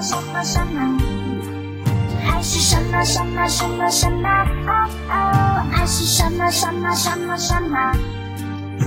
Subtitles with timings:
[0.00, 0.98] 什么什么？
[2.26, 4.28] 爱是什么什么什么什么？
[4.66, 5.12] 哦哦，
[5.72, 7.92] 爱是什么什么什么什么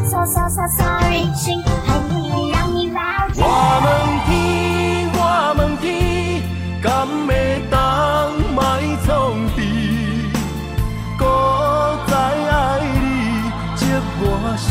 [0.05, 2.99] ？So so so sorry，请还可以让你了
[3.31, 3.41] 解。
[3.43, 3.47] 我
[3.83, 3.87] 问
[4.25, 6.41] 天，我问天，
[6.81, 8.63] 敢会当莫
[9.05, 9.61] 创治？
[11.17, 13.85] 搁再爱你，这
[14.19, 14.23] 我
[14.57, 14.63] 是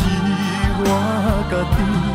[0.79, 0.87] 我
[1.49, 2.12] 家己。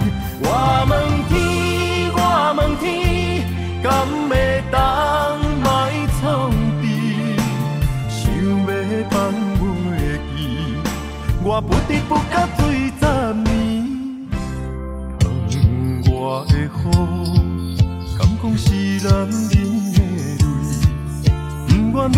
[11.58, 13.02] 我不得不甲醉十
[13.42, 13.50] 年。
[15.24, 15.26] 问
[16.08, 16.70] 我的雨，
[18.16, 18.64] 敢讲是
[19.02, 21.26] 男人的泪？
[21.66, 22.16] 不愿面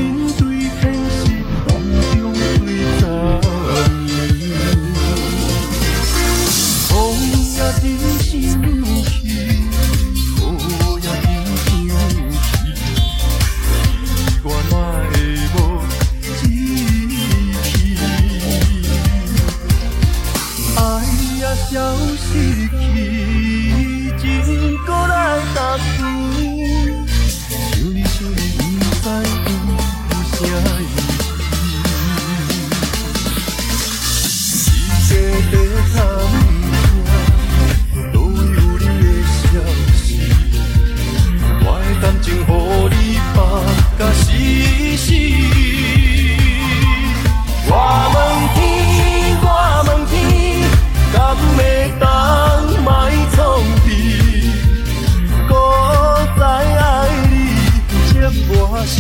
[58.53, 58.99] 我是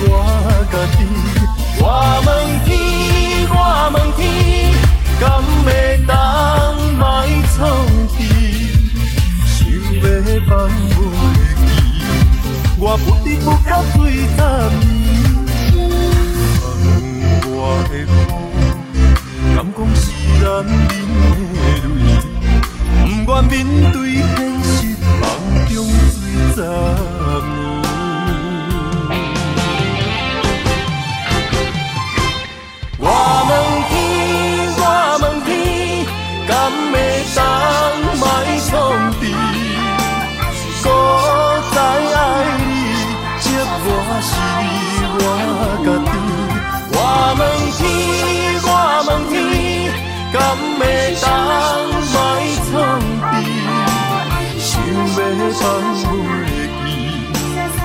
[0.00, 0.10] 我
[0.72, 0.98] 家己。
[1.78, 1.84] 我
[2.26, 2.28] 问
[2.64, 2.70] 天，
[3.50, 3.54] 我
[3.92, 4.20] 问天，
[5.20, 5.22] 敢
[5.64, 5.66] 会
[6.06, 6.10] 当
[6.96, 7.02] 莫
[7.54, 7.60] 创
[8.16, 8.18] 治？
[9.46, 9.56] 想
[10.08, 10.90] 要放袂
[11.58, 11.68] 记，
[12.78, 14.40] 我不得不甲醉十
[14.80, 14.88] 年。
[16.62, 16.64] 问
[17.44, 17.54] 我
[17.90, 18.04] 的雨，
[19.54, 20.02] 敢讲是
[20.40, 21.64] 男人的
[22.06, 22.10] 泪？
[23.24, 23.52] 不愿面
[23.92, 24.72] 对现实，
[25.20, 25.22] 梦
[25.68, 25.70] 中
[26.10, 26.22] 醉
[26.54, 26.58] 十